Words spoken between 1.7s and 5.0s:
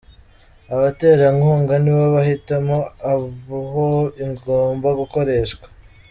nibo bahitamo aho igomba